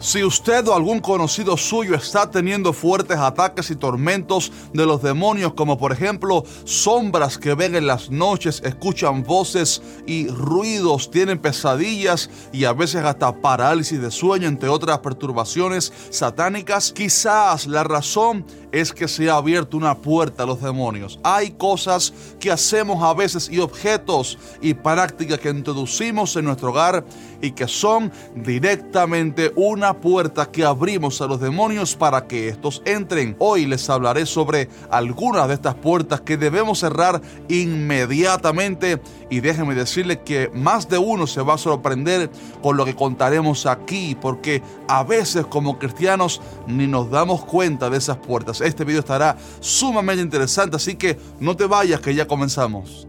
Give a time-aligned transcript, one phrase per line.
[0.00, 5.54] Si usted o algún conocido suyo está teniendo fuertes ataques y tormentos de los demonios,
[5.54, 12.30] como por ejemplo sombras que ven en las noches, escuchan voces y ruidos, tienen pesadillas
[12.52, 18.92] y a veces hasta parálisis de sueño, entre otras perturbaciones satánicas, quizás la razón es
[18.92, 21.18] que se ha abierto una puerta a los demonios.
[21.24, 27.04] Hay cosas que hacemos a veces y objetos y prácticas que introducimos en nuestro hogar
[27.40, 33.36] y que son directamente una puerta que abrimos a los demonios para que estos entren.
[33.38, 40.18] Hoy les hablaré sobre algunas de estas puertas que debemos cerrar inmediatamente y déjenme decirles
[40.24, 42.30] que más de uno se va a sorprender
[42.62, 47.98] con lo que contaremos aquí porque a veces como cristianos ni nos damos cuenta de
[47.98, 48.60] esas puertas.
[48.60, 53.07] Este video estará sumamente interesante así que no te vayas que ya comenzamos.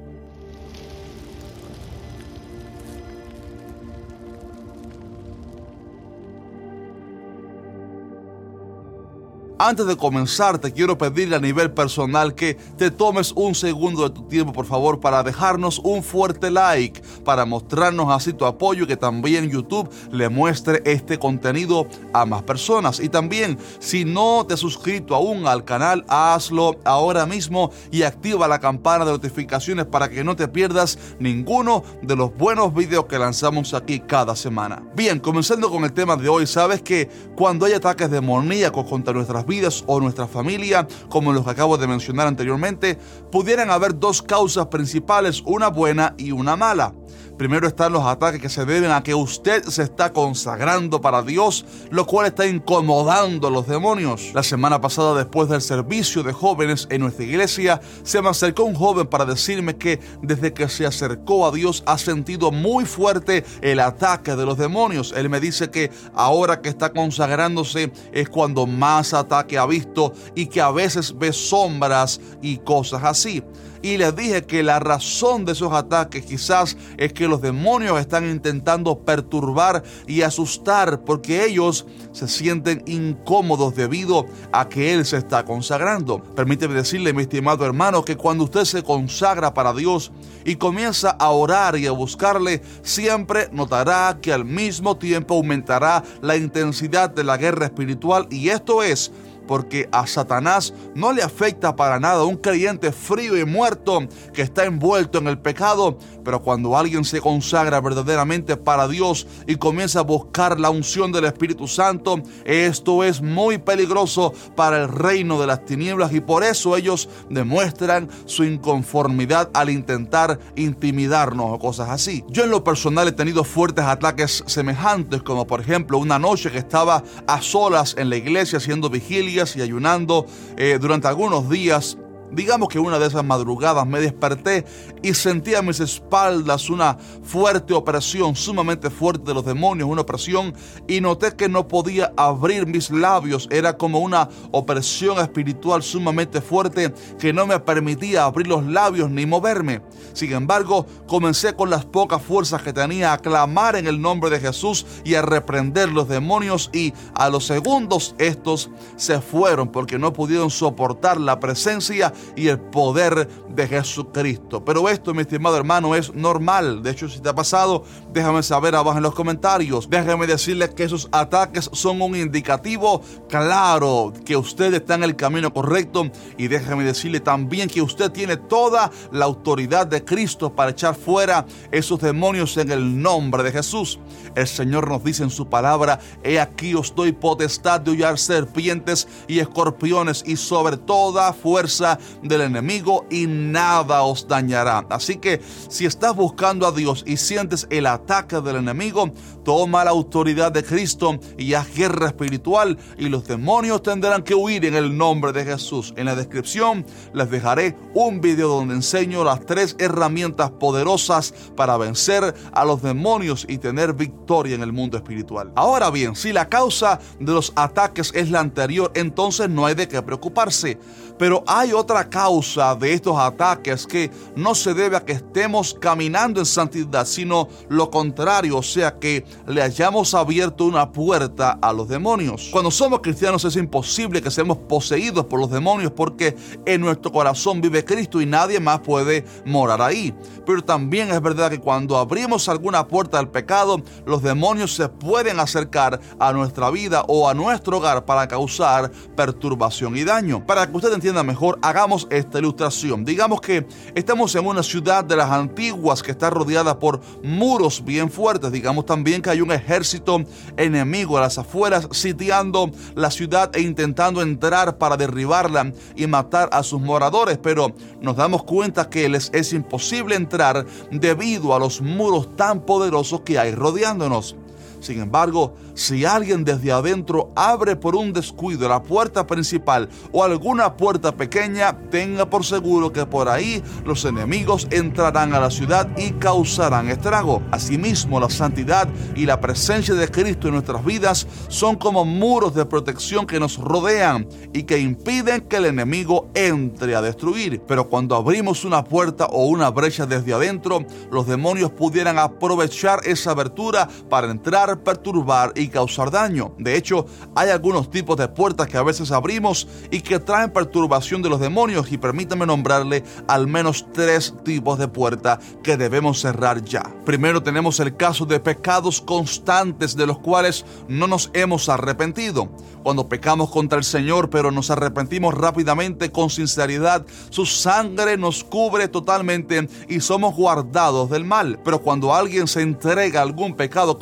[9.62, 14.16] Antes de comenzar, te quiero pedir a nivel personal que te tomes un segundo de
[14.16, 18.88] tu tiempo, por favor, para dejarnos un fuerte like, para mostrarnos así tu apoyo y
[18.88, 23.02] que también YouTube le muestre este contenido a más personas.
[23.02, 28.48] Y también, si no te has suscrito aún al canal, hazlo ahora mismo y activa
[28.48, 33.20] la campana de notificaciones para que no te pierdas ninguno de los buenos videos que
[33.20, 34.82] lanzamos aquí cada semana.
[34.96, 39.49] Bien, comenzando con el tema de hoy, sabes que cuando hay ataques demoníacos contra nuestras
[39.50, 42.98] vidas o nuestra familia, como los que acabo de mencionar anteriormente,
[43.30, 46.94] pudieran haber dos causas principales, una buena y una mala.
[47.40, 51.64] Primero están los ataques que se deben a que usted se está consagrando para Dios,
[51.90, 54.32] lo cual está incomodando a los demonios.
[54.34, 58.76] La semana pasada, después del servicio de jóvenes en nuestra iglesia, se me acercó un
[58.76, 63.80] joven para decirme que desde que se acercó a Dios ha sentido muy fuerte el
[63.80, 65.14] ataque de los demonios.
[65.16, 70.48] Él me dice que ahora que está consagrándose es cuando más ataque ha visto y
[70.48, 73.42] que a veces ve sombras y cosas así
[73.82, 78.30] y les dije que la razón de esos ataques quizás es que los demonios están
[78.30, 85.46] intentando perturbar y asustar porque ellos se sienten incómodos debido a que Él se está
[85.46, 86.22] consagrando.
[86.36, 90.12] Permíteme decirle, mi estimado hermano, que cuando usted se consagra para Dios
[90.46, 96.36] y comienza a orar y a buscarle, siempre notará que al mismo tiempo aumentará la
[96.36, 99.12] intensidad de la guerra espiritual y esto es
[99.50, 104.66] porque a Satanás no le afecta para nada un creyente frío y muerto que está
[104.66, 110.04] envuelto en el pecado, pero cuando alguien se consagra verdaderamente para Dios y comienza a
[110.04, 115.66] buscar la unción del Espíritu Santo, esto es muy peligroso para el reino de las
[115.66, 122.24] tinieblas y por eso ellos demuestran su inconformidad al intentar intimidarnos o cosas así.
[122.30, 126.60] Yo en lo personal he tenido fuertes ataques semejantes, como por ejemplo una noche que
[126.60, 130.26] estaba a solas en la iglesia haciendo vigilia y ayunando
[130.58, 131.98] eh, durante algunos días
[132.32, 134.66] Digamos que una de esas madrugadas me desperté
[135.02, 140.54] y sentía a mis espaldas una fuerte opresión, sumamente fuerte de los demonios, una opresión,
[140.88, 143.48] y noté que no podía abrir mis labios.
[143.52, 149.26] Era como una opresión espiritual sumamente fuerte que no me permitía abrir los labios ni
[149.26, 149.82] moverme.
[150.14, 154.40] Sin embargo, comencé con las pocas fuerzas que tenía a clamar en el nombre de
[154.40, 160.14] Jesús y a reprender los demonios y a los segundos estos se fueron porque no
[160.14, 164.64] pudieron soportar la presencia y el poder de Jesucristo.
[164.64, 166.82] Pero esto, mi estimado hermano, es normal.
[166.84, 169.90] De hecho, si te ha pasado, déjame saber abajo en los comentarios.
[169.90, 175.54] Déjame decirle que esos ataques son un indicativo claro que usted está en el camino
[175.54, 176.10] correcto.
[176.38, 181.46] Y déjame decirle también que usted tiene toda la autoridad de Cristo para echar fuera
[181.72, 184.00] esos demonios en el nombre de Jesús.
[184.36, 189.08] El Señor nos dice en su palabra, he aquí os doy potestad de hollar serpientes
[189.28, 194.86] y escorpiones y sobre toda fuerza del enemigo y nada os dañará.
[194.90, 199.12] Así que si estás buscando a Dios y sientes el ataque del enemigo,
[199.44, 204.66] toma la autoridad de Cristo y haz guerra espiritual y los demonios tendrán que huir
[204.66, 205.94] en el nombre de Jesús.
[205.98, 212.34] En la descripción les dejaré un video donde enseño las tres herramientas poderosas para vencer
[212.52, 215.52] a los demonios y tener victoria en el mundo espiritual.
[215.56, 219.88] Ahora bien, si la causa de los ataques es la anterior, entonces no hay de
[219.88, 220.78] qué preocuparse.
[221.18, 226.40] Pero hay otra causa de estos ataques que no se debe a que estemos caminando
[226.40, 231.88] en santidad, sino lo contrario, o sea que le hayamos abierto una puerta a los
[231.88, 232.50] demonios.
[232.52, 236.36] Cuando somos cristianos es imposible que seamos poseídos por los demonios porque
[236.66, 240.14] en nuestro corazón vive Cristo y nadie más puede morar ahí.
[240.46, 245.40] Pero también es verdad que cuando abrimos alguna puerta al pecado, los demonios se pueden
[245.40, 250.46] acercar a nuestra vida o a nuestro hogar para causar perturbación y daño.
[250.46, 253.04] Para que usted entienda mejor, hagamos esta ilustración.
[253.04, 253.66] Digamos que
[253.96, 258.52] estamos en una ciudad de las antiguas que está rodeada por muros bien fuertes.
[258.52, 260.24] Digamos también que hay un ejército
[260.58, 266.64] enemigo a las afueras sitiando la ciudad e intentando entrar para derribarla y matar a
[266.64, 267.38] sus moradores.
[267.38, 273.22] Pero nos damos cuenta que les es imposible entrar debido a los muros tan poderosos
[273.22, 274.36] que hay rodeándonos.
[274.80, 280.76] Sin embargo, si alguien desde adentro abre por un descuido la puerta principal o alguna
[280.76, 286.12] puerta pequeña, tenga por seguro que por ahí los enemigos entrarán a la ciudad y
[286.12, 287.42] causarán estrago.
[287.52, 292.66] Asimismo, la santidad y la presencia de Cristo en nuestras vidas son como muros de
[292.66, 297.62] protección que nos rodean y que impiden que el enemigo entre a destruir.
[297.68, 303.32] Pero cuando abrimos una puerta o una brecha desde adentro, los demonios pudieran aprovechar esa
[303.32, 306.54] abertura para entrar perturbar y causar daño.
[306.58, 307.06] De hecho,
[307.36, 311.40] hay algunos tipos de puertas que a veces abrimos y que traen perturbación de los
[311.40, 316.84] demonios y permítame nombrarle al menos tres tipos de puertas que debemos cerrar ya.
[317.06, 322.50] Primero tenemos el caso de pecados constantes de los cuales no nos hemos arrepentido.
[322.84, 328.88] Cuando pecamos contra el Señor pero nos arrepentimos rápidamente con sinceridad, su sangre nos cubre
[328.88, 331.60] totalmente y somos guardados del mal.
[331.64, 333.98] Pero cuando alguien se entrega a algún pecado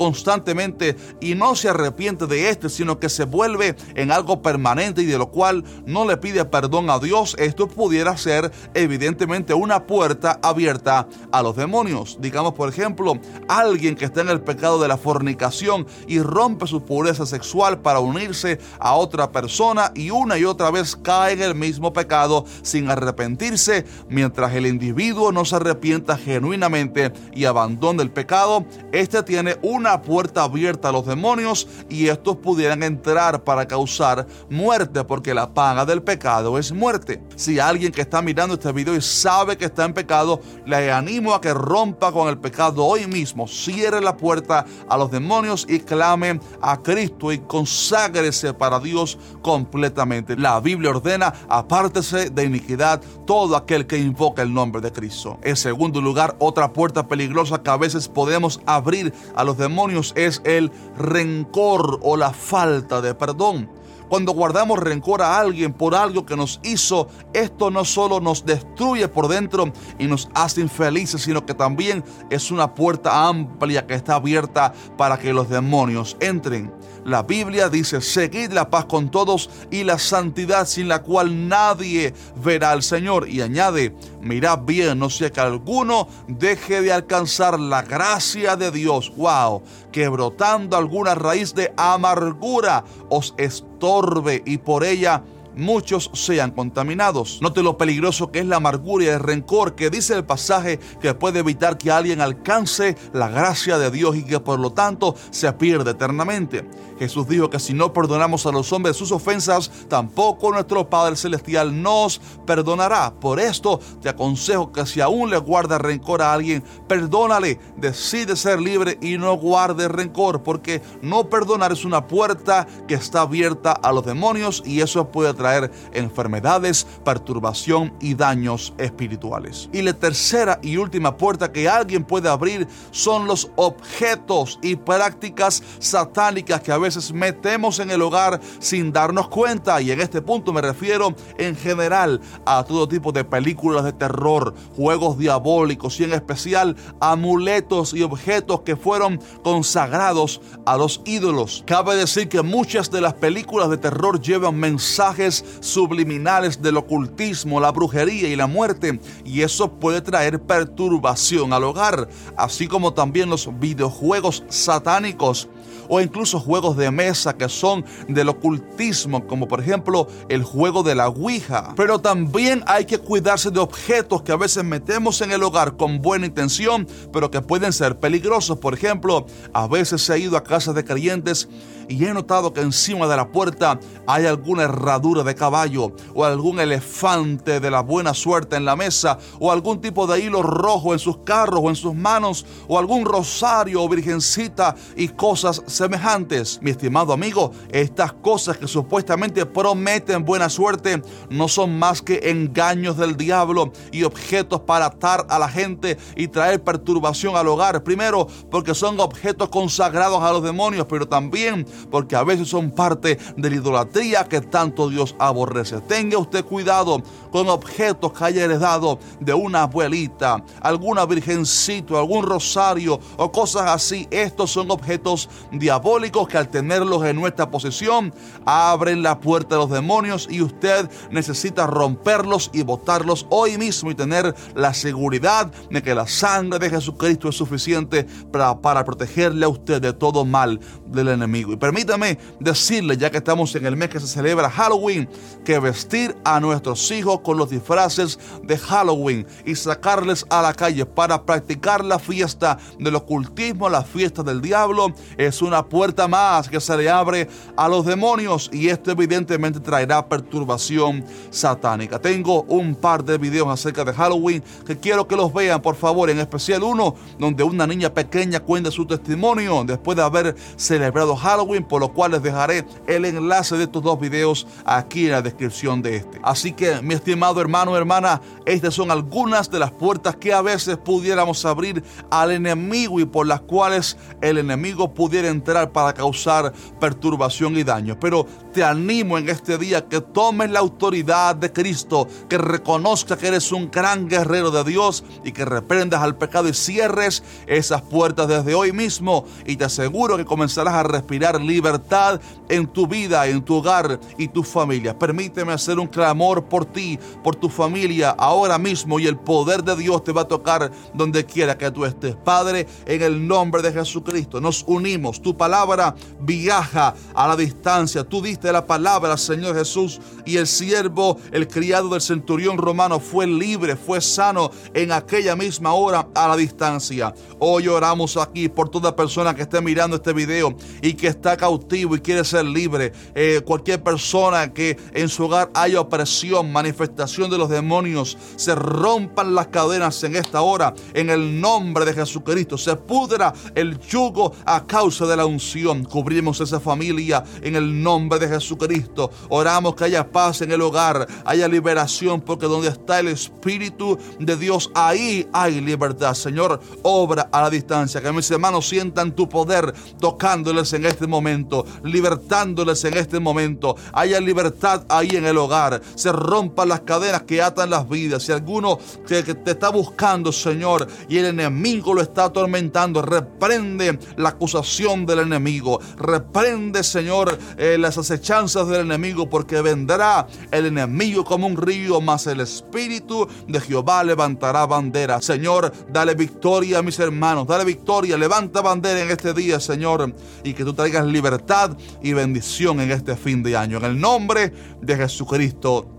[1.21, 5.18] y no se arrepiente de este, sino que se vuelve en algo permanente y de
[5.18, 11.07] lo cual no le pide perdón a Dios, esto pudiera ser evidentemente una puerta abierta
[11.31, 12.18] a los demonios.
[12.19, 16.83] Digamos, por ejemplo, alguien que está en el pecado de la fornicación y rompe su
[16.83, 21.56] pureza sexual para unirse a otra persona y una y otra vez cae en el
[21.56, 28.65] mismo pecado sin arrepentirse, mientras el individuo no se arrepienta genuinamente y abandona el pecado,
[28.92, 35.03] este tiene una puerta abierta a los demonios y estos pudieran entrar para causar muerte
[35.03, 37.21] porque la paga del pecado es muerte.
[37.35, 41.33] Si alguien que está mirando este video y sabe que está en pecado, le animo
[41.33, 45.79] a que rompa con el pecado hoy mismo, cierre la puerta a los demonios y
[45.79, 50.35] clame a Cristo y conságrese para Dios completamente.
[50.35, 55.38] La Biblia ordena, apártese de iniquidad todo aquel que invoca el nombre de Cristo.
[55.43, 60.37] En segundo lugar, otra puerta peligrosa que a veces podemos abrir a los demonios es
[60.45, 63.69] el rencor o la falta de perdón.
[64.10, 69.10] Cuando guardamos rencor a alguien por algo que nos hizo, esto no solo nos destruye
[69.10, 74.16] por dentro y nos hace infelices, sino que también es una puerta amplia que está
[74.16, 76.72] abierta para que los demonios entren.
[77.04, 82.13] La Biblia dice, seguid la paz con todos y la santidad sin la cual nadie
[82.44, 83.30] verá al Señor.
[83.30, 83.95] Y añade,
[84.27, 89.13] mirad bien, no sea que alguno deje de alcanzar la gracia de Dios.
[89.15, 95.24] Wow, que brotando alguna raíz de amargura os estorbe y por ella
[95.57, 97.39] muchos sean contaminados.
[97.42, 101.13] Note lo peligroso que es la amargura y el rencor que dice el pasaje que
[101.13, 105.51] puede evitar que alguien alcance la gracia de Dios y que por lo tanto se
[105.54, 106.68] pierde eternamente.
[107.00, 111.81] Jesús dijo que si no perdonamos a los hombres sus ofensas, tampoco nuestro Padre Celestial
[111.81, 113.13] nos perdonará.
[113.19, 118.60] Por esto te aconsejo que si aún le guarda rencor a alguien, perdónale, decide ser
[118.60, 123.92] libre y no guarde rencor, porque no perdonar es una puerta que está abierta a
[123.92, 125.47] los demonios y eso puede traer
[125.94, 129.70] enfermedades, perturbación y daños espirituales.
[129.74, 135.63] Y la tercera y última puerta que alguien puede abrir son los objetos y prácticas
[135.80, 139.82] satánicas que a veces metemos en el hogar sin darnos cuenta.
[139.82, 144.54] Y en este punto me refiero en general a todo tipo de películas de terror,
[144.75, 151.63] juegos diabólicos y en especial amuletos y objetos que fueron consagrados a los ídolos.
[151.66, 157.72] Cabe decir que muchas de las películas de terror llevan mensajes subliminales del ocultismo, la
[157.72, 163.50] brujería y la muerte y eso puede traer perturbación al hogar, así como también los
[163.60, 165.48] videojuegos satánicos
[165.89, 170.96] o incluso juegos de mesa que son del ocultismo, como por ejemplo el juego de
[170.96, 171.74] la Ouija.
[171.75, 176.01] Pero también hay que cuidarse de objetos que a veces metemos en el hogar con
[176.01, 178.60] buena intención, pero que pueden ser peligrosos.
[178.60, 181.48] Por ejemplo, a veces ha ido a casas de creyentes
[181.89, 186.60] y he notado que encima de la puerta hay alguna herradura de caballo o algún
[186.60, 191.00] elefante de la buena suerte en la mesa o algún tipo de hilo rojo en
[191.00, 196.60] sus carros o en sus manos o algún rosario o virgencita y cosas semejantes.
[196.62, 202.98] Mi estimado amigo, estas cosas que supuestamente prometen buena suerte no son más que engaños
[202.98, 207.84] del diablo y objetos para atar a la gente y traer perturbación al hogar.
[207.84, 213.17] Primero, porque son objetos consagrados a los demonios, pero también porque a veces son parte
[213.38, 215.79] de la idolatría que tanto Dios aborrece.
[215.81, 223.00] Tenga usted cuidado con objetos que haya heredado de una abuelita, alguna virgencito, algún rosario
[223.17, 224.07] o cosas así.
[224.12, 225.29] Estos son objetos
[225.67, 228.13] diabólicos que al tenerlos en nuestra posesión
[228.45, 233.95] abren la puerta a los demonios y usted necesita romperlos y botarlos hoy mismo y
[233.95, 239.50] tener la seguridad de que la sangre de Jesucristo es suficiente para, para protegerle a
[239.50, 241.51] usted de todo mal del enemigo.
[241.51, 245.09] Y permítame decirle, ya que estamos en el mes que se celebra Halloween,
[245.43, 250.86] que vestir a nuestros hijos con los disfraces de Halloween y sacarles a la calle
[250.86, 256.59] para practicar la fiesta del ocultismo, la fiesta del diablo, es una puerta más que
[256.59, 261.99] se le abre a los demonios y esto evidentemente traerá perturbación satánica.
[261.99, 266.09] Tengo un par de videos acerca de Halloween que quiero que los vean, por favor,
[266.09, 271.63] en especial uno donde una niña pequeña cuenta su testimonio después de haber celebrado Halloween,
[271.63, 275.81] por lo cual les dejaré el enlace de estos dos videos aquí en la descripción
[275.81, 276.19] de este.
[276.23, 280.77] Así que, mi estimado hermano, hermana, estas son algunas de las puertas que a veces
[280.77, 287.58] pudiéramos abrir al enemigo y por las cuales el enemigo pudiera entrar para causar perturbación
[287.58, 287.98] y daño.
[288.00, 293.27] Pero te animo en este día que tomes la autoridad de Cristo, que reconozca que
[293.27, 298.27] eres un gran guerrero de Dios y que reprendas al pecado y cierres esas puertas
[298.27, 303.42] desde hoy mismo y te aseguro que comenzarás a respirar libertad en tu vida, en
[303.42, 304.98] tu hogar y tu familia.
[304.98, 309.75] Permíteme hacer un clamor por ti, por tu familia ahora mismo y el poder de
[309.75, 312.16] Dios te va a tocar donde quiera que tú estés.
[312.16, 315.22] Padre, en el nombre de Jesucristo, nos unimos.
[315.38, 318.03] Palabra viaja a la distancia.
[318.03, 323.27] Tú diste la palabra, Señor Jesús, y el siervo, el criado del centurión romano, fue
[323.27, 327.13] libre, fue sano en aquella misma hora a la distancia.
[327.39, 331.96] Hoy oramos aquí por toda persona que esté mirando este video y que está cautivo
[331.96, 332.91] y quiere ser libre.
[333.15, 339.36] Eh, cualquier persona que en su hogar haya opresión, manifestación de los demonios, se rompan
[339.36, 344.65] las cadenas en esta hora, en el nombre de Jesucristo, se pudra el yugo a
[344.65, 345.84] causa de la unción.
[345.84, 349.12] Cubrimos esa familia en el nombre de Jesucristo.
[349.29, 354.36] Oramos que haya paz en el hogar, haya liberación, porque donde está el Espíritu de
[354.36, 356.13] Dios, ahí hay libertad.
[356.13, 361.65] Señor, obra a la distancia, que mis hermanos sientan tu poder tocándoles en este momento,
[361.84, 363.75] libertándoles en este momento.
[363.93, 368.24] Haya libertad ahí en el hogar, se rompan las cadenas que atan las vidas.
[368.24, 374.29] Si alguno que, te está buscando, Señor, y el enemigo lo está atormentando, reprende la
[374.29, 375.79] acusación del enemigo.
[375.97, 382.27] Reprende, Señor, eh, las acechanzas del enemigo, porque vendrá el enemigo como un río, mas
[382.27, 385.21] el Espíritu de Jehová levantará bandera.
[385.21, 390.53] Señor, dale victoria a mis hermanos, dale victoria, levanta bandera en este día, Señor, y
[390.53, 393.77] que tú traigas libertad y bendición en este fin de año.
[393.77, 395.93] En el nombre de Jesucristo.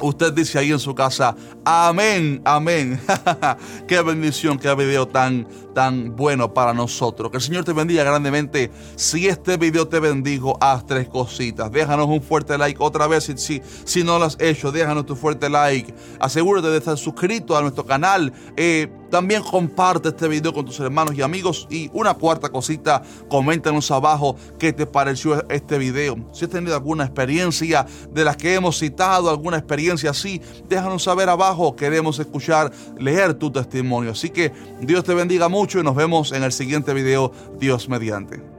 [0.00, 3.00] Usted dice ahí en su casa, amén, amén.
[3.88, 7.30] qué bendición, qué video tan, tan bueno para nosotros.
[7.30, 8.70] Que el Señor te bendiga grandemente.
[8.96, 11.70] Si este video te bendijo, haz tres cositas.
[11.70, 13.24] Déjanos un fuerte like otra vez.
[13.24, 15.92] Si, si, si no lo has hecho, déjanos tu fuerte like.
[16.20, 18.32] Asegúrate de estar suscrito a nuestro canal.
[18.56, 21.68] Eh, también comparte este video con tus hermanos y amigos.
[21.70, 26.16] Y una cuarta cosita, coméntanos abajo qué te pareció este video.
[26.32, 31.28] Si has tenido alguna experiencia de las que hemos citado, alguna experiencia así, déjanos saber
[31.28, 31.76] abajo.
[31.76, 34.12] Queremos escuchar, leer tu testimonio.
[34.12, 37.32] Así que Dios te bendiga y nos vemos en el siguiente video.
[37.58, 38.53] Dios mediante.